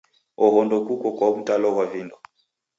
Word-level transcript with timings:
Oho 0.45 0.57
ndokuko 0.65 1.05
kwa 1.17 1.27
mtalo 1.37 1.67
ghwa 1.73 1.85
vindo 1.91 2.17